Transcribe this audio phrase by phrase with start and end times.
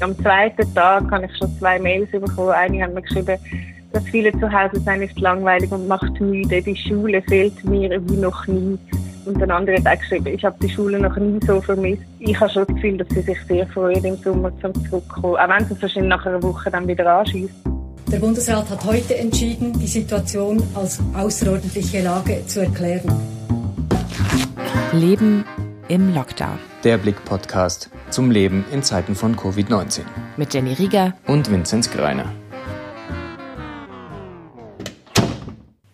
[0.00, 2.50] Am zweiten Tag habe ich schon zwei Mails bekommen.
[2.50, 3.38] Eine hat mir geschrieben,
[3.92, 6.62] dass viele zu Hause sein ist langweilig und macht müde.
[6.62, 8.78] Die Schule fehlt mir wie noch nie.
[9.24, 12.02] Und ein anderer hat auch geschrieben, ich habe die Schule noch nie so vermisst.
[12.20, 15.36] Ich habe schon das Gefühl, dass sie sich sehr freuen, im Sommer zum Zurückkommen.
[15.36, 17.54] Auch wenn es wahrscheinlich nach einer Woche dann wieder anschießt.
[18.12, 23.12] Der Bundesrat hat heute entschieden, die Situation als außerordentliche Lage zu erklären.
[24.92, 25.44] Leben
[25.88, 26.58] im Lockdown.
[26.84, 30.02] Der Blick-Podcast zum Leben in Zeiten von Covid-19.
[30.36, 32.30] Mit Jenny Rieger und Vinzenz Greiner.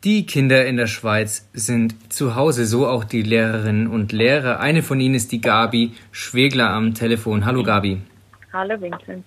[0.02, 4.60] Die Kinder in der Schweiz sind zu Hause, so auch die Lehrerinnen und Lehrer.
[4.60, 7.46] Eine von ihnen ist die Gabi Schwegler am Telefon.
[7.46, 8.02] Hallo Gabi.
[8.52, 9.24] Hallo Vincent.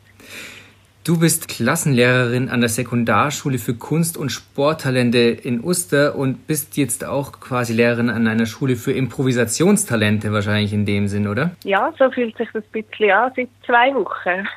[1.07, 7.05] Du bist Klassenlehrerin an der Sekundarschule für Kunst- und Sporttalente in Uster und bist jetzt
[7.05, 11.51] auch quasi Lehrerin an einer Schule für Improvisationstalente wahrscheinlich in dem Sinn, oder?
[11.63, 14.49] Ja, so fühlt sich das ein bisschen an seit zwei Wochen.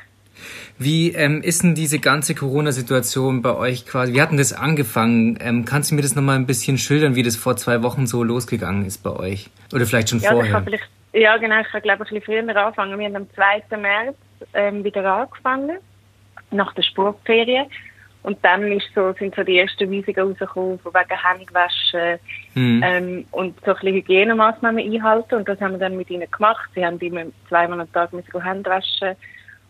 [0.77, 4.13] Wie ähm, ist denn diese ganze Corona-Situation bei euch quasi?
[4.13, 5.39] Wie hat denn das angefangen?
[5.39, 8.25] Ähm, kannst du mir das nochmal ein bisschen schildern, wie das vor zwei Wochen so
[8.25, 9.49] losgegangen ist bei euch?
[9.73, 10.65] Oder vielleicht schon ja, vorher?
[11.13, 11.61] ja, genau.
[11.61, 12.99] Ich habe, glaube ich, ein bisschen früher angefangen.
[12.99, 13.27] Wir haben am
[13.69, 13.77] 2.
[13.77, 14.17] März
[14.53, 15.77] ähm, wieder angefangen,
[16.51, 17.67] nach der Sportferien.
[18.23, 22.19] Und dann ist so, sind so die ersten Weisungen rausgekommen, von wegen Händewaschen
[22.53, 22.83] mhm.
[22.85, 25.35] ähm, und so ein bisschen Hygienemaßnahmen einhalten.
[25.35, 26.69] Und das haben wir dann mit ihnen gemacht.
[26.75, 29.15] Sie haben immer zweimal am Tag müssen Hände waschen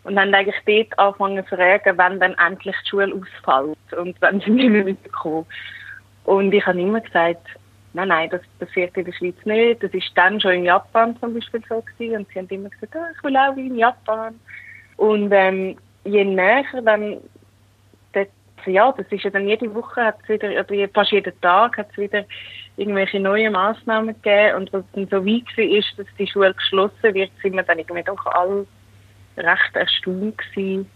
[0.03, 4.41] und dann eigentlich dort angefangen zu fragen, wann dann endlich die Schule ausfällt und wann
[4.41, 5.45] sie nicht mehr wiederkommen.
[6.25, 7.47] Und ich habe immer gesagt,
[7.93, 9.81] nein, nein, das passiert in der Schweiz nicht.
[9.81, 12.17] Das ist dann schon in Japan zum Beispiel so gewesen.
[12.17, 14.39] Und sie haben immer gesagt, oh, ich will auch wie in Japan.
[14.97, 17.17] Und ähm, je näher dann,
[18.65, 21.97] ja, das ist ja dann jede Woche, hat wieder, oder fast jeden Tag hat es
[21.97, 22.25] wieder
[22.77, 24.57] irgendwelche neue Massnahmen gegeben.
[24.57, 27.79] Und was dann so weit war, ist, dass die Schule geschlossen wird, sind wir dann
[27.79, 28.65] irgendwie doch alle
[29.37, 30.89] recht erstaunt gewesen,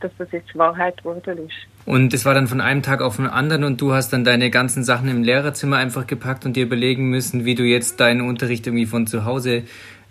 [0.00, 1.54] dass das jetzt Wahrheit geworden ist.
[1.84, 4.50] Und es war dann von einem Tag auf den anderen und du hast dann deine
[4.50, 8.66] ganzen Sachen im Lehrerzimmer einfach gepackt und dir überlegen müssen, wie du jetzt deinen Unterricht
[8.66, 9.64] irgendwie von zu Hause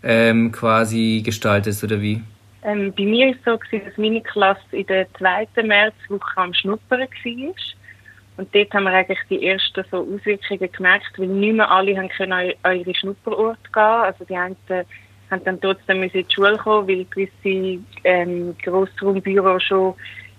[0.04, 2.22] ähm, quasi gestaltest oder wie?
[2.64, 6.54] Ähm, bei mir ist es so, gewesen, dass meine Klasse in der zweiten Märzwoche am
[6.54, 7.54] Schnuppern war.
[8.38, 12.10] Und dort haben wir eigentlich die ersten so Auswirkungen gemerkt, weil nicht mehr alle haben
[12.10, 13.84] können an ihre Schnupperorte gehen.
[13.84, 14.56] Also die einen
[15.30, 19.96] haben dann trotzdem in die Schule kommen, weil gewisse ähm, Grossraumbüros schon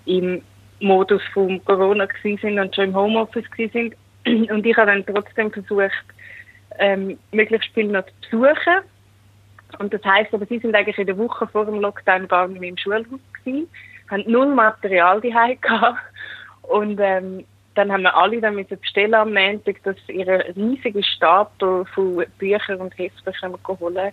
[0.06, 0.42] im
[0.80, 3.94] Modus von Corona sind und schon im Homeoffice sind.
[4.50, 6.04] Und ich habe dann trotzdem versucht,
[6.78, 8.82] ähm, möglichst viel noch zu besuchen.
[9.78, 12.60] Und das heisst, aber sie sind eigentlich in der Woche vor dem Lockdown gar nicht
[12.60, 13.06] mehr im Schulhaus
[13.44, 13.68] gewesen,
[14.10, 16.00] haben null Material daheim gehabt.
[16.62, 17.44] Und ähm,
[17.74, 22.80] dann haben wir alle dann müssen bestellen am Montag, dass ihre riesige Stapel von Büchern
[22.80, 24.12] und Heften können wir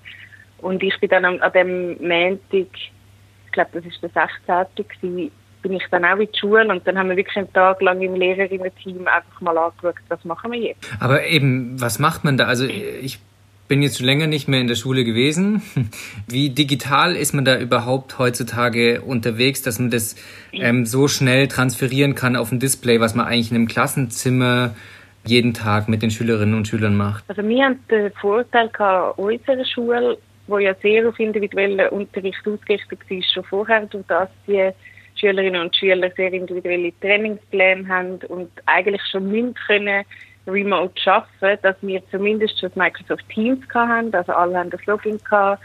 [0.61, 4.85] und ich bin dann an, an dem Montag, ich glaube, das ist der 16.
[4.87, 5.31] Gewesen,
[5.61, 8.01] bin ich dann auch in die Schule und dann haben wir wirklich einen Tag lang
[8.01, 10.89] im Lehrerinnen-Team einfach mal angeschaut, was machen wir jetzt.
[10.99, 12.45] Aber eben, was macht man da?
[12.45, 13.19] Also ich
[13.69, 15.61] bin jetzt schon länger nicht mehr in der Schule gewesen.
[16.27, 20.15] Wie digital ist man da überhaupt heutzutage unterwegs, dass man das
[20.51, 24.75] ähm, so schnell transferieren kann auf ein Display, was man eigentlich in einem Klassenzimmer
[25.23, 27.23] jeden Tag mit den Schülerinnen und Schülern macht?
[27.27, 32.99] Also wir haben den Vorteil gehabt, unserer Schule, wo ja sehr auf individuellen Unterricht ausgerichtet
[33.07, 34.71] war, schon vorher, durch das die
[35.15, 40.05] Schülerinnen und Schüler sehr individuelle Trainingspläne haben und eigentlich schon müssen können
[40.51, 45.61] remote arbeiten, dass wir zumindest schon Microsoft Teams hatten, also alle haben das Login gehabt,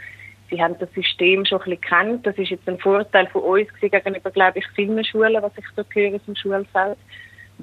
[0.49, 3.67] sie haben das System schon ein bisschen kennt, das ist jetzt ein Vorteil von uns
[3.79, 6.97] gegenüber, glaube ich, vielen Schulen, was ich so höre dem Schulfeld.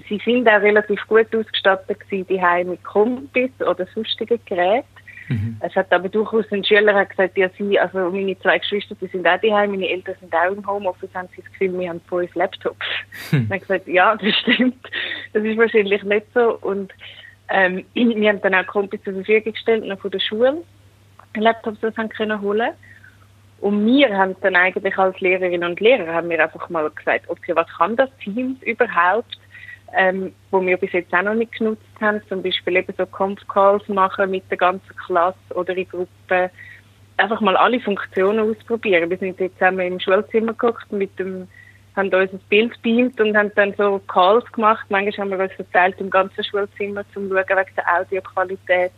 [0.08, 4.86] Sie sind auch relativ gut ausgestattet gewesen, die mit Kompis oder sonstigen Geräten.
[5.28, 5.56] Mhm.
[5.60, 9.06] Es hat aber durchaus ein Schüler hat gesagt, ja, sie, also meine zwei Geschwister, die
[9.06, 12.00] sind auch daheim, meine Eltern sind auch im Homeoffice, haben sie das Gefühl, wir haben
[12.08, 12.86] fünf Laptops.
[13.30, 13.48] Mhm.
[13.48, 14.86] Dann gesagt, ja, das stimmt.
[15.32, 16.58] Das ist wahrscheinlich nicht so.
[16.60, 16.92] Und
[17.48, 20.62] ähm, wir haben dann auch Kumpels zur Verfügung gestellt, noch von der Schule,
[21.36, 22.72] Laptops das haben können holen.
[23.60, 27.54] Und wir haben dann eigentlich als Lehrerinnen und Lehrer haben wir einfach mal gesagt, okay,
[27.54, 29.38] was kann das Team überhaupt?
[29.94, 33.88] ähm, wo wir bis jetzt auch noch nicht genutzt haben, zum Beispiel eben so Conf-Calls
[33.88, 36.50] machen mit der ganzen Klasse oder in Gruppen.
[37.18, 39.10] Einfach mal alle Funktionen ausprobieren.
[39.10, 41.46] Wir sind jetzt zusammen im Schulzimmer geguckt mit dem,
[41.96, 44.86] haben uns ein Bild beamt und haben dann so Calls gemacht.
[44.88, 48.92] Manchmal haben wir uns verteilt im ganzen Schulzimmer, um zu schauen wegen der Audioqualität.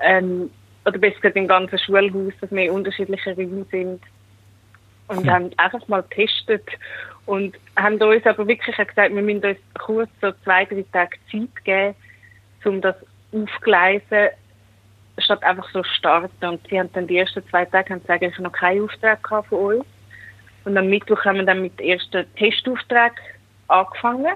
[0.00, 0.50] Ähm,
[0.84, 4.02] oder besser gesagt im ganzen Schulhaus, dass wir in unterschiedlichen Räumen sind.
[5.08, 6.66] Und haben einfach mal getestet
[7.26, 11.64] und haben uns aber wirklich gesagt, wir müssen uns kurz so zwei, drei Tage Zeit
[11.64, 11.94] geben,
[12.64, 12.96] um das
[13.32, 14.28] aufgleisen,
[15.18, 16.44] statt einfach so starten.
[16.46, 19.48] Und sie haben dann die ersten zwei Tage haben sie eigentlich noch keinen Auftrag gehabt
[19.48, 19.86] von uns.
[20.64, 23.12] Und am Mittwoch haben wir dann mit dem ersten Testauftrag
[23.68, 24.34] angefangen.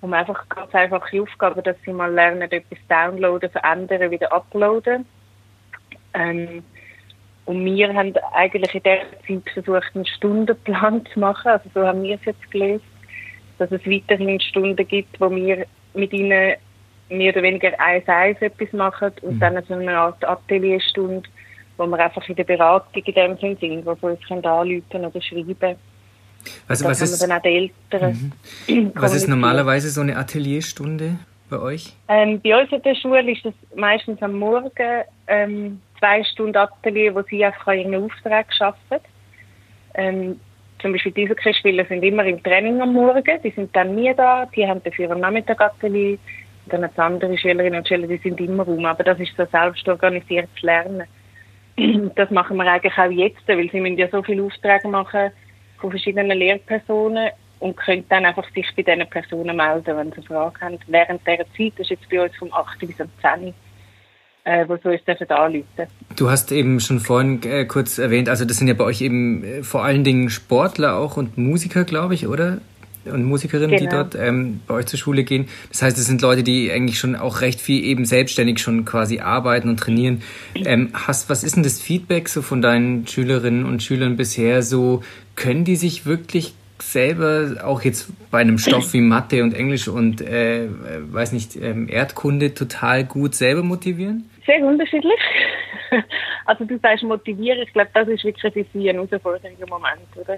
[0.00, 5.04] Um einfach ganz einfache Aufgaben, dass sie mal lernen, etwas downloaden, verändern, wieder uploaden.
[6.14, 6.64] Ähm,
[7.44, 11.48] und wir haben eigentlich in der Zeit versucht, einen Stundenplan zu machen.
[11.48, 12.84] Also so haben wir es jetzt gelöst,
[13.58, 16.54] dass es weiterhin Stunden gibt, wo wir mit ihnen
[17.08, 19.40] mehr oder weniger eins eins etwas machen und mhm.
[19.40, 21.28] dann so eine Art Atelierstunde,
[21.80, 25.22] wo wir einfach in der Beratung in dem Sinn sind, wo wir uns anrufen oder
[25.22, 25.76] schreiben
[26.68, 28.32] also, was ist, dann auch die Eltern
[28.66, 28.92] mhm.
[28.94, 31.18] was ist normalerweise so eine Atelierstunde
[31.48, 31.92] bei euch?
[32.08, 34.70] Ähm, bei uns in der Schule ist es meistens am Morgen
[35.26, 39.04] ähm, zwei Stunden Atelier, wo sie einfach ihren Auftrag arbeiten.
[39.94, 40.40] Ähm,
[40.80, 44.46] zum Beispiel diese Spieler sind immer im Training am Morgen, die sind dann nie da,
[44.46, 46.18] die haben dafür am Nachmittag Atelier.
[46.66, 49.86] Dann die andere Schülerinnen und Schüler, die sind immer rum, aber das ist so selbst
[49.88, 51.06] organisiertes Lernen.
[52.16, 55.30] Das machen wir eigentlich auch jetzt, weil sie müssen ja so viele Aufträge machen
[55.78, 57.30] von verschiedenen Lehrpersonen
[57.60, 60.78] und können dann einfach sich bei diesen Personen melden, wenn sie eine Frage haben.
[60.86, 63.54] Während dieser Zeit, das ist jetzt bei uns vom 8 bis um 10
[64.44, 65.86] äh, wo so ist dürfen anrufen.
[66.16, 69.44] Du hast eben schon vorhin äh, kurz erwähnt, also das sind ja bei euch eben
[69.44, 72.58] äh, vor allen Dingen Sportler auch und Musiker, glaube ich, oder?
[73.04, 73.90] Und Musikerinnen, genau.
[73.90, 75.48] die dort ähm, bei euch zur Schule gehen.
[75.70, 79.20] Das heißt, es sind Leute, die eigentlich schon auch recht viel eben selbstständig schon quasi
[79.20, 80.22] arbeiten und trainieren.
[80.54, 85.02] Ähm, hast, was ist denn das Feedback so von deinen Schülerinnen und Schülern bisher so?
[85.34, 90.20] Können die sich wirklich selber auch jetzt bei einem Stoff wie Mathe und Englisch und
[90.20, 94.28] äh, weiß nicht ähm, Erdkunde total gut selber motivieren?
[94.46, 95.20] Sehr unterschiedlich.
[96.46, 100.36] Also du sagst motivieren, ich glaube, das ist wirklich für sie ein herausfordernder Moment, oder?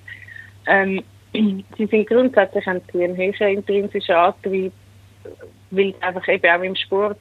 [0.66, 1.02] Ähm,
[1.76, 2.82] sie sind grundsätzlich einen
[3.16, 4.72] höheren intrinsischen Antrieb,
[5.70, 7.18] weil einfach eben auch im Sport,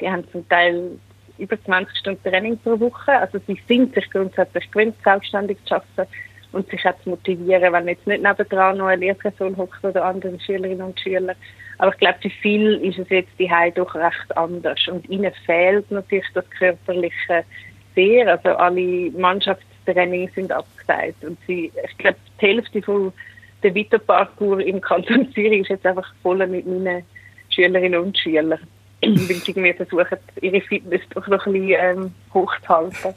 [0.00, 0.98] die haben zum Teil
[1.38, 6.12] über 20 Stunden Training pro Woche, also sie sind sich grundsätzlich gewöhnt, selbstständig zu arbeiten
[6.52, 10.38] und sich auch zu motivieren, wenn jetzt nicht nebendran noch eine Lehrperson hockt oder andere
[10.40, 11.34] Schülerinnen und Schüler.
[11.78, 14.86] Aber ich glaube, für viele ist es jetzt die doch recht anders.
[14.88, 17.44] Und ihnen fehlt natürlich das Körperliche
[17.94, 18.28] sehr.
[18.28, 21.24] Also alle Mannschaftstrainings sind abgesagt.
[21.24, 23.12] Und sie, ich glaube, die Hälfte von
[23.62, 27.04] der Weiterparcours im Kanton Zürich ist jetzt einfach voll mit meinen
[27.50, 28.58] Schülerinnen und Schülern.
[29.02, 33.14] Weil sie irgendwie versuchen, ihre Fitness doch noch ein bisschen ähm, hochzuhalten.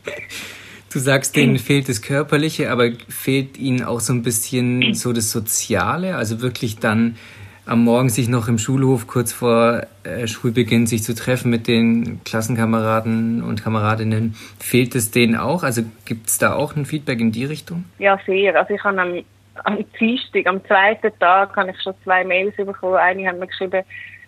[0.92, 5.32] Du sagst, denen fehlt das Körperliche, aber fehlt ihnen auch so ein bisschen so das
[5.32, 6.16] Soziale?
[6.16, 7.18] Also wirklich dann
[7.66, 12.22] am Morgen sich noch im Schulhof kurz vor äh, Schulbeginn sich zu treffen mit den
[12.26, 14.36] Klassenkameraden und Kameradinnen.
[14.60, 15.64] Fehlt es denen auch?
[15.64, 17.86] Also gibt es da auch ein Feedback in die Richtung?
[18.00, 18.56] Ja, sehr.
[18.60, 19.24] Also ich habe am,
[19.64, 22.96] am Dienstag, am zweiten Tag, habe ich schon zwei Mails bekommen.
[22.96, 23.84] Eine hat mir geschrieben,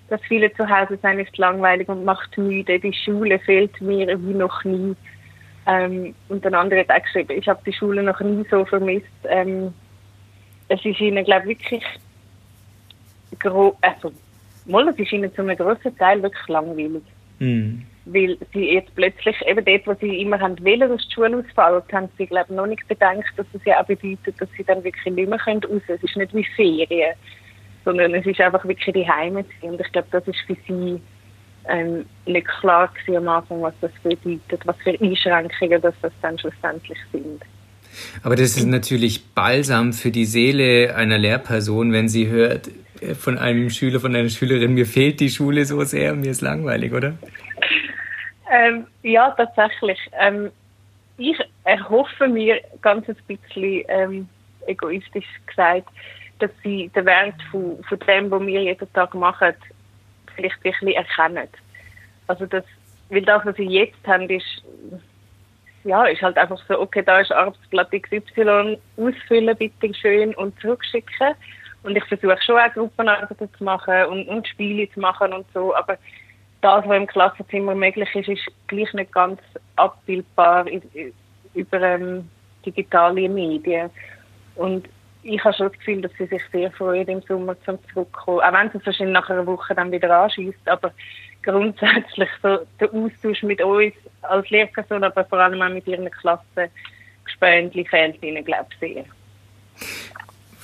[0.09, 2.79] dass viele zu Hause sein ist langweilig und macht müde.
[2.79, 4.95] Die Schule fehlt mir wie noch nie.
[5.67, 9.07] Ähm, und ein anderer hat auch geschrieben, ich habe die Schule noch nie so vermisst.
[9.27, 9.73] Ähm,
[10.67, 11.83] es ist ihnen, glaube ich, wirklich
[13.81, 14.11] also,
[14.89, 17.03] es ist ihnen zu einem grossen Teil wirklich langweilig.
[17.39, 17.81] Mm.
[18.05, 21.91] Weil sie jetzt plötzlich, eben dort, wo sie immer haben wollen, dass die Schule ausfällt,
[21.91, 24.83] haben sie, glaube ich, noch nicht bedenkt, dass es ja auch bedeutet, dass sie dann
[24.83, 25.81] wirklich nicht mehr raus können.
[25.87, 27.15] Es ist nicht wie Ferien,
[27.83, 29.47] sondern es ist einfach wirklich die Heimat.
[29.61, 31.01] Und ich glaube, das ist für sie
[31.67, 36.99] ähm, nicht klar am Anfang, was das bedeutet, was für Einschränkungen das, das dann schlussendlich
[37.11, 37.41] sind.
[38.23, 42.69] Aber das ist natürlich balsam für die Seele einer Lehrperson, wenn sie hört
[43.01, 46.41] äh, von einem Schüler, von einer Schülerin, mir fehlt die Schule so sehr, mir ist
[46.41, 47.17] langweilig, oder?
[48.51, 49.99] Ähm, ja, tatsächlich.
[50.13, 50.51] Ähm,
[51.17, 54.29] ich erhoffe mir ganz ein bisschen ähm,
[54.67, 55.87] egoistisch gesagt,
[56.39, 59.53] dass sie den Wert von, von dem, was wir jeden Tag machen,
[60.35, 61.47] vielleicht ein bisschen erkennen.
[62.27, 62.65] Also das,
[63.09, 64.63] weil das, was sie jetzt haben, ist,
[65.83, 71.35] ja, ist halt einfach so, okay, da ist Arbeitsblatt XY, ausfüllen bitte schön und zurückschicken.
[71.83, 75.75] Und ich versuche schon auch Gruppenarbeiten zu machen und, und Spiele zu machen und so,
[75.75, 75.97] aber
[76.65, 79.39] das, was im Klassenzimmer möglich ist, ist gleich nicht ganz
[79.75, 80.65] abbildbar
[81.53, 82.27] über ähm,
[82.65, 83.91] digitale Medien.
[84.55, 84.89] Und
[85.21, 88.41] ich habe schon das Gefühl, dass sie sich sehr freuen, im Sommer zum Zurückkommen.
[88.41, 90.67] Auch wenn sie es wahrscheinlich nach einer Woche dann wieder anschießt.
[90.67, 90.91] Aber
[91.43, 93.93] grundsätzlich so der Austausch mit uns
[94.23, 99.05] als Lehrperson, aber vor allem auch mit ihren Klassengespöntchen fehlt ihnen, glaube ich, sehr.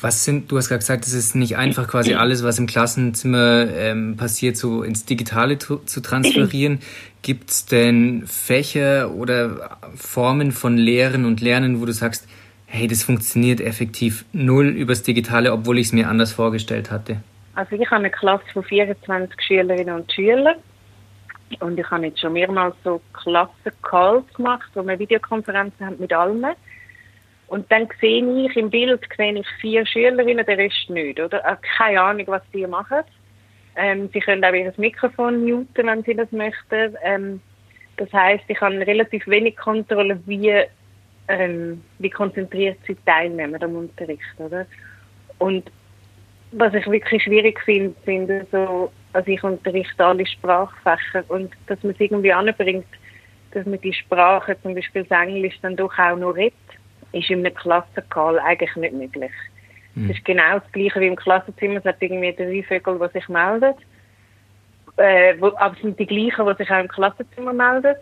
[0.02, 3.68] Was sind, du hast gerade gesagt, es ist nicht einfach quasi alles, was im Klassenzimmer
[3.74, 6.80] ähm, passiert, so ins Digitale zu, zu transferieren.
[7.22, 12.28] Gibt es denn Fächer oder Formen von Lehren und Lernen, wo du sagst,
[12.66, 17.18] hey, das funktioniert effektiv null übers Digitale, obwohl ich es mir anders vorgestellt hatte?
[17.54, 20.56] Also ich habe eine Klasse von 24 Schülerinnen und Schülern
[21.60, 26.46] und ich habe jetzt schon mehrmals so Klassencalls gemacht, wo wir Videokonferenzen haben mit allen.
[27.52, 31.44] Und dann sehe ich im Bild sehe ich vier Schülerinnen, der Rest nicht, oder?
[31.44, 33.02] Äh, keine Ahnung, was die machen.
[33.76, 36.96] Ähm, sie können auch ihr Mikrofon muten, wenn sie das möchten.
[37.04, 37.42] Ähm,
[37.98, 40.64] das heißt, ich habe relativ wenig Kontrolle, wie,
[41.28, 44.66] ähm, wie konzentriert sie teilnehmen am Unterricht, oder?
[45.38, 45.70] Und
[46.54, 51.92] was ich wirklich schwierig finde, finde so, also ich unterrichte alle Sprachfächer und dass man
[51.92, 52.88] es irgendwie anbringt,
[53.52, 56.54] dass man die Sprache, zum Beispiel das Englisch, dann doch auch noch redet
[57.12, 59.32] ist in einem Klassencall eigentlich nicht möglich.
[59.96, 60.10] Mhm.
[60.10, 61.80] Es ist genau das Gleiche wie im Klassenzimmer.
[61.80, 63.74] Es hat irgendwie drei Vögel, die sich melden.
[64.98, 67.96] Äh, wo, aber es sind die gleichen, die sich auch im Klassenzimmer melden.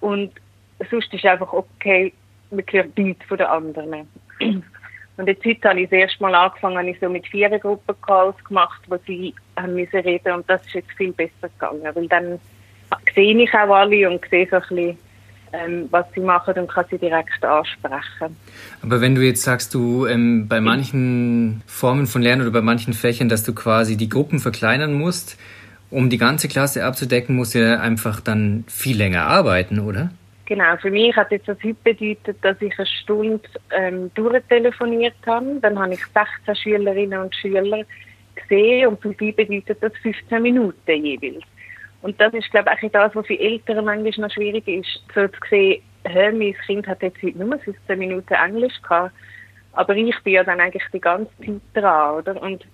[0.00, 0.32] Und
[0.90, 2.12] sonst ist es einfach okay,
[2.50, 4.08] man hört nichts von den anderen.
[5.16, 8.42] Und jetzt heute habe ich das erste Mal angefangen, habe ich so mit vier Gruppencalls
[8.44, 12.40] gemacht, wo sie haben müssen reden und das ist jetzt viel besser gegangen, weil dann
[13.14, 14.98] sehe ich auch alle und sehe so ein bisschen,
[15.52, 18.36] ähm, was sie machen und kann sie direkt ansprechen.
[18.82, 22.94] Aber wenn du jetzt sagst, du ähm, bei manchen Formen von Lernen oder bei manchen
[22.94, 25.38] Fächern, dass du quasi die Gruppen verkleinern musst,
[25.90, 30.10] um die ganze Klasse abzudecken, musst du ja einfach dann viel länger arbeiten, oder?
[30.46, 33.40] Genau, für mich hat jetzt das heute bedeutet, dass ich eine Stunde
[33.70, 35.58] ähm, durchtelefoniert habe.
[35.60, 37.84] Dann habe ich 16 Schülerinnen und Schüler
[38.34, 41.44] gesehen und für sie bedeutet das 15 Minuten jeweils.
[42.02, 45.28] Und das ist, glaube ich, auch das, was für Eltern manchmal noch schwierig ist, so
[45.28, 49.12] zu sehen, hey, mein Kind hat jetzt heute nur 15 Minuten Englisch gehabt,
[49.72, 52.42] aber ich bin ja dann eigentlich die ganze Zeit dran, oder?
[52.42, 52.66] Und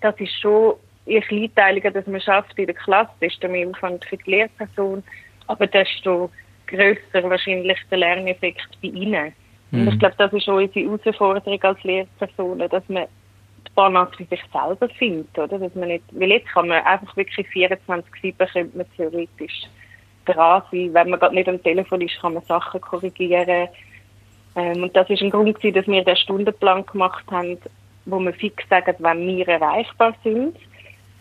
[0.00, 0.74] das ist schon
[1.06, 5.02] je kleinteiliger, dass man schafft in der Klasse, desto mehr Aufwand für die Lehrperson,
[5.46, 6.30] aber desto
[6.66, 9.32] grösser wahrscheinlich der Lerneffekt bei ihnen.
[9.70, 9.80] Mhm.
[9.80, 13.06] Und ich glaube, das ist auch unsere Herausforderung als Lehrpersonen, dass man
[13.78, 15.56] Balance für sich selber findet, oder?
[15.56, 18.02] Dass man nicht, weil jetzt kann man einfach wirklich 24-7
[18.52, 19.62] könnte man theoretisch
[20.24, 20.92] dran sein.
[20.92, 23.68] Wenn man gerade nicht am Telefon ist, kann man Sachen korrigieren.
[24.56, 27.56] Ähm, und das ist ein Grund gewesen, dass wir den Stundenplan gemacht haben,
[28.06, 30.56] wo wir fix sagen, wenn wir erreichbar sind,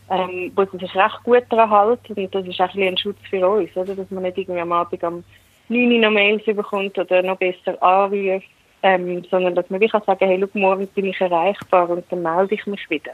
[0.09, 2.13] ähm, wo sie sich recht gut daran halten.
[2.13, 3.93] Und das ist auch ein, ein Schutz für uns, oder?
[3.93, 5.23] Dass man nicht irgendwie am Abend am
[5.69, 8.47] 9 Uhr noch Mails bekommt oder noch besser anruft
[8.84, 12.55] ähm, sondern dass man wirklich sagen hey, schau, morgen bin ich erreichbar und dann melde
[12.55, 13.13] ich mich wieder.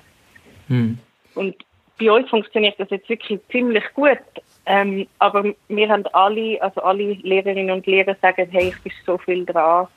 [0.68, 0.98] Mhm.
[1.36, 1.56] Und
[2.00, 4.20] bei uns funktioniert das jetzt wirklich ziemlich gut.
[4.66, 9.18] Ähm, aber wir haben alle, also alle Lehrerinnen und Lehrer sagen, hey, ich bin so
[9.18, 9.88] viel dran.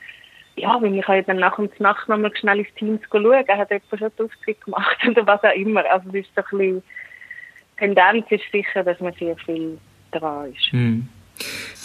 [0.55, 3.47] Ja, weil ich habe dann nach und Nacht nochmal schnell ins Team schauen.
[3.47, 5.85] Hat etwa schon die Aufsicht gemacht oder was auch immer.
[5.89, 6.83] Also es ist so ein bisschen,
[7.77, 9.77] Tendenz ist sicher, dass man sehr viel
[10.11, 10.73] dran ist.
[10.73, 11.07] Mhm.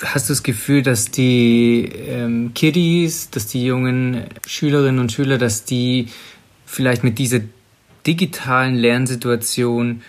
[0.04, 5.64] Hast du das Gefühl, dass die ähm, Kiddies, dass die jungen Schülerinnen und Schüler, dass
[5.64, 6.08] die
[6.66, 7.40] vielleicht mit dieser
[8.06, 10.02] digitalen Lernsituation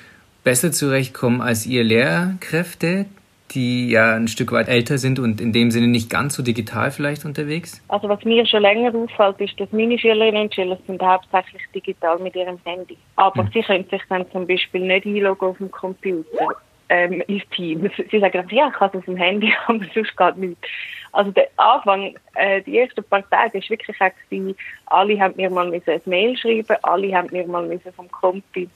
[0.44, 3.06] besser zurechtkommen als ihr Lehrkräfte,
[3.52, 6.90] die ja ein Stück weit älter sind und in dem Sinne nicht ganz so digital
[6.90, 7.84] vielleicht unterwegs?
[7.88, 12.18] Also was mir schon länger auffällt, ist, dass meine Schülerinnen und Schüler sind hauptsächlich digital
[12.20, 12.98] mit ihrem Handy.
[13.16, 13.52] Aber hm.
[13.54, 16.56] sie können sich dann zum Beispiel nicht einloggen auf dem Computer
[16.94, 17.90] ähm, ins Team.
[18.12, 20.68] Sie sagen dann, ja, ich habe es auf dem Handy, aber sonst geht nichts.
[21.12, 25.74] Also der Anfang, äh, die ersten paar Tage, ist wirklich auch alle haben mir mal
[25.74, 28.70] ein Mail schreiben, alle haben mir mal vom Kompi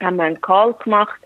[0.00, 1.20] haben einen Call gemacht,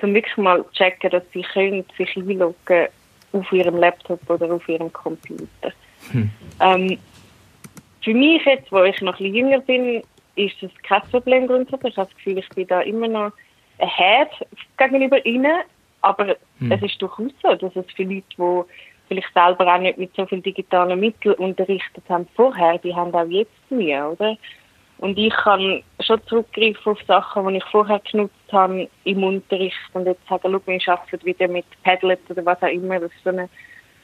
[0.00, 2.88] um wirklich mal zu checken, dass sie können sich einloggen
[3.32, 5.72] auf ihrem Laptop oder auf ihrem Computer.
[6.12, 6.30] Hm.
[6.60, 6.98] Ähm,
[8.02, 10.02] für mich jetzt, wo ich noch ein bisschen jünger bin,
[10.36, 11.92] ist das kein Problem grundsätzlich.
[11.92, 13.32] Ich habe das Gefühl, ich bin da immer noch
[13.78, 14.30] hat
[14.76, 15.62] gegenüber ihnen,
[16.00, 16.72] aber hm.
[16.72, 18.62] es ist durchaus so, dass es für Leute, die
[19.08, 23.26] vielleicht selber auch nicht mit so vielen digitalen Mitteln unterrichtet haben vorher, die haben auch
[23.28, 24.36] jetzt Mühe, oder?
[24.98, 30.06] Und ich kann schon zurückgreifen auf Sachen, die ich vorher genutzt habe im Unterricht und
[30.06, 33.30] jetzt sagen, schau, wir arbeiten wieder mit Padlet oder was auch immer, das ist so
[33.30, 33.48] eine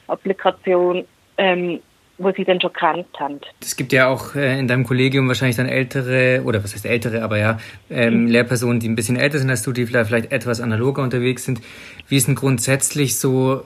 [0.07, 1.05] Applikation,
[1.37, 1.81] ähm,
[2.17, 3.39] wo sie dann schon gekannt haben.
[3.61, 7.23] Es gibt ja auch äh, in deinem Kollegium wahrscheinlich dann ältere, oder was heißt ältere,
[7.23, 8.27] aber ja, ähm, mhm.
[8.27, 11.61] Lehrpersonen, die ein bisschen älter sind als du, die vielleicht etwas analoger unterwegs sind.
[12.07, 13.63] Wie ist denn grundsätzlich so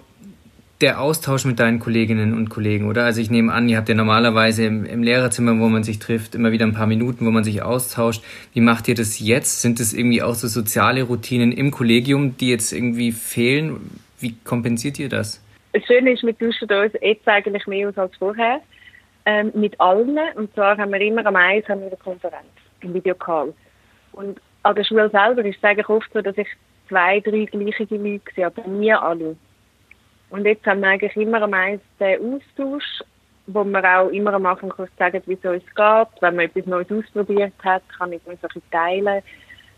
[0.82, 3.06] der Austausch mit deinen Kolleginnen und Kollegen, oder?
[3.06, 6.36] Also ich nehme an, ihr habt ja normalerweise im, im, Lehrerzimmer, wo man sich trifft,
[6.36, 8.22] immer wieder ein paar Minuten, wo man sich austauscht.
[8.54, 9.62] Wie macht ihr das jetzt?
[9.62, 14.00] Sind es irgendwie auch so soziale Routinen im Kollegium, die jetzt irgendwie fehlen?
[14.20, 15.42] Wie kompensiert ihr das?
[15.76, 18.62] Das Schöne ist, wir tauschen uns jetzt eigentlich mehr aus als vorher.
[19.26, 20.18] Ähm, mit allen.
[20.36, 22.48] Und zwar haben wir immer am Eis haben wir eine Konferenz,
[22.80, 23.54] im Videocall.
[24.14, 26.48] Und an der Schule selber ist es eigentlich oft so, dass ich
[26.88, 29.36] zwei, drei gleiche Leute sehe, aber nie alle.
[30.30, 33.02] Und jetzt haben wir eigentlich immer am Eis den Austausch,
[33.48, 36.22] wo wir auch immer am Anfang kurz sagen, wie es uns geht.
[36.22, 39.22] Wenn man etwas Neues ausprobiert hat, kann ich so ein teilen.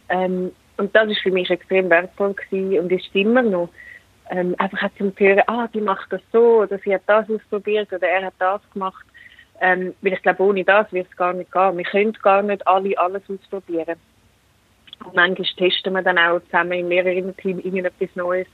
[0.10, 3.70] Ähm, und das ist für mich extrem wertvoll gewesen und ist immer noch
[4.30, 8.08] ähm, einfach zum hören, ah, die macht das so, oder sie hat das ausprobiert, oder
[8.08, 9.06] er hat das gemacht.
[9.60, 11.78] Ähm, weil ich glaube, ohne das wird es gar nicht gehen.
[11.78, 13.98] Wir können gar nicht alle alles ausprobieren.
[15.04, 18.48] Und manchmal testen wir dann auch zusammen im Lehrerinnen-Team irgendetwas Neues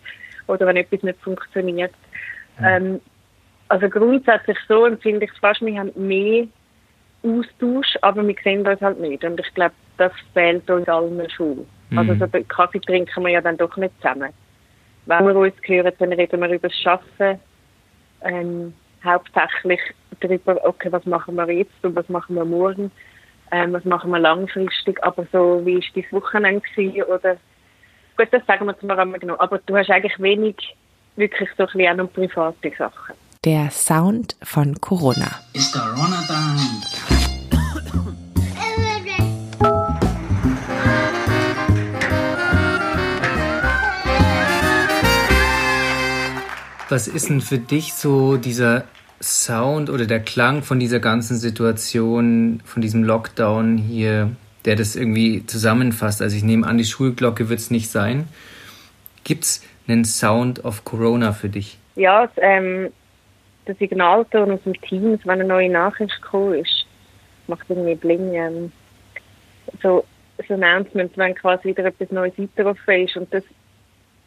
[0.48, 1.94] oder wenn etwas nicht funktioniert.
[2.60, 2.66] Mhm.
[2.66, 3.02] Ähm,
[3.70, 6.48] also grundsätzlich so empfinde ich es fast, wir haben mehr
[7.24, 9.24] Austausch, aber wir sehen das halt nicht.
[9.24, 11.66] Und ich glaube, das fehlt uns allen schon.
[11.90, 11.98] Mhm.
[11.98, 14.32] Also so Kaffee trinken wir ja dann doch nicht zusammen.
[15.06, 17.40] Wenn wir uns hören, dann reden wir über das Arbeiten.
[18.22, 19.82] Ähm, hauptsächlich
[20.20, 22.92] darüber, okay, was machen wir jetzt und was machen wir morgen,
[23.52, 27.38] ähm, was machen wir langfristig, aber so, wie ist dein Wochenende gewesen, oder,
[28.18, 30.56] gut, das sagen wir zwar immer genau, aber du hast eigentlich wenig,
[31.16, 33.16] wirklich so ein bisschen auch private Sachen.
[33.44, 35.40] Der Sound von Corona.
[35.54, 36.56] Ist Corona da?
[46.90, 48.84] Was ist denn für dich so dieser
[49.22, 54.32] Sound oder der Klang von dieser ganzen Situation, von diesem Lockdown hier,
[54.66, 56.22] der das irgendwie zusammenfasst?
[56.22, 58.28] Also ich nehme an, die Schulglocke wird es nicht sein.
[59.24, 61.78] Gibt es einen Sound of Corona für dich?
[61.96, 62.92] Ja, ähm,
[63.66, 66.86] der Signalton aus dem Team, wenn eine neue Nachricht gekommen ist,
[67.48, 68.34] macht irgendwie Bling.
[68.34, 68.72] Ähm,
[69.82, 70.04] so,
[70.48, 73.44] so Announcements, wenn quasi wieder etwas Neues weitergelaufen ist und das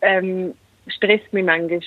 [0.01, 0.55] ähm,
[0.89, 1.81] stresst mich manchmal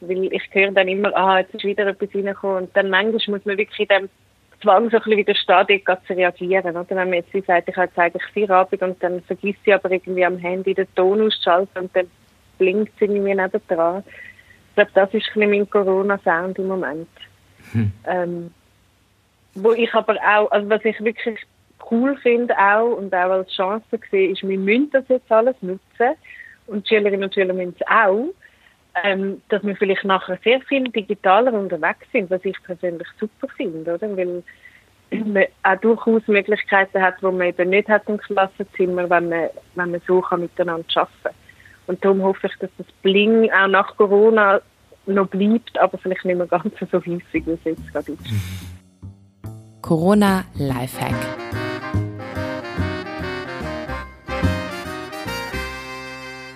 [0.00, 3.46] weil ich höre dann immer, ah, jetzt ist wieder etwas reingekommen und dann manchmal muss
[3.46, 4.08] man wirklich in dem
[4.62, 6.76] Zwang so ein bisschen widerstehen, dort zu reagieren.
[6.76, 6.86] Oder?
[6.88, 9.90] Wenn man jetzt wie sagt, ich habe jetzt eigentlich Feierabend und dann vergisst sie aber
[9.90, 12.06] irgendwie am Handy den Ton auszuschalten und dann
[12.58, 14.04] blinkt es irgendwie nebendran.
[14.68, 17.08] Ich glaube, das ist ein bisschen mein Corona-Sound im Moment.
[17.72, 17.92] Hm.
[18.06, 18.54] Ähm,
[19.54, 21.38] wo ich aber auch, also was ich wirklich
[21.90, 26.14] cool finde auch und auch als Chance sehe, ist, wir müssen das jetzt alles nutzen
[26.66, 28.28] und die Schülerinnen und Schüler müssen es auch
[29.04, 33.94] ähm, dass wir vielleicht nachher sehr viel digitaler unterwegs sind, was ich persönlich super finde,
[33.94, 34.16] oder?
[34.16, 34.42] Weil
[35.24, 39.90] man auch durchaus Möglichkeiten hat, die man eben nicht hat im Klassenzimmer, wenn man, wenn
[39.90, 41.34] man so kann miteinander arbeiten kann.
[41.86, 44.60] Und darum hoffe ich, dass das Bling auch nach Corona
[45.06, 48.20] noch bleibt, aber vielleicht nicht mehr ganz so häufig, wie es jetzt gerade ist.
[49.82, 51.59] Corona Lifehack.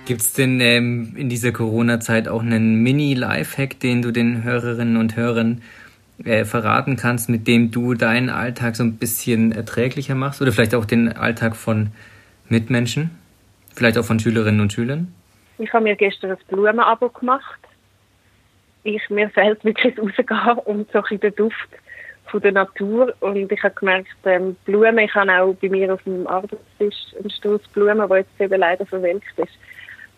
[0.05, 5.15] Gibt es denn ähm, in dieser Corona-Zeit auch einen Mini-Lifehack, den du den Hörerinnen und
[5.15, 5.63] Hörern
[6.23, 10.75] äh, verraten kannst, mit dem du deinen Alltag so ein bisschen erträglicher machst oder vielleicht
[10.75, 11.89] auch den Alltag von
[12.49, 13.17] Mitmenschen,
[13.73, 15.11] vielleicht auch von Schülerinnen und Schülern?
[15.57, 17.59] Ich habe mir gestern ein Blumenabo gemacht.
[18.83, 21.69] Ich, mir fehlt wirklich rausgehen und so ein den Duft
[22.27, 26.03] von der Natur und ich habe gemerkt, ähm, Blumen, ich habe auch bei mir auf
[26.03, 29.57] dem Arbeitstisch einen Stoß Blumen, der jetzt eben leider verwelkt ist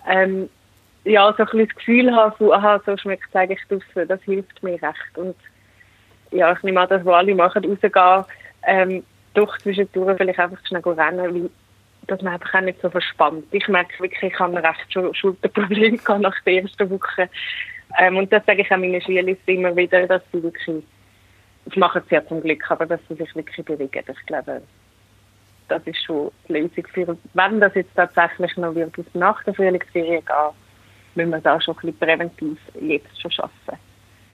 [0.08, 0.50] ähm,
[1.04, 4.62] ja, so ein bisschen das Gefühl habe, aha, so schmeckt es eigentlich draussen, das hilft
[4.62, 5.18] mir recht.
[5.18, 5.36] Und
[6.32, 8.26] ja, ich nehme an, dass wir alle machen, rausgehen,
[8.64, 11.50] ähm, doch zwischendurch vielleicht einfach schnell rennen, weil
[12.08, 13.46] dass man einfach auch nicht so verspannt.
[13.52, 17.30] Ich merke wirklich, ich habe recht schon Schulterprobleme nach der ersten Woche.
[18.00, 20.84] Ähm, und das sage ich auch meinen Schülern immer wieder, dass sie wirklich,
[21.66, 24.04] das machen sie ja zum Glück, aber dass sie sich wirklich bewegen.
[24.08, 24.62] Ich glaube,
[25.68, 29.54] das ist schon die Lösung für, wenn das jetzt tatsächlich noch wird, bis nach der
[29.54, 30.56] Frühlingsferien gehen,
[31.16, 33.78] müssen wir da schon ein bisschen präventiv jetzt schon schaffen.